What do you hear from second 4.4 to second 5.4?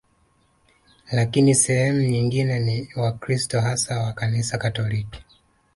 Katoliki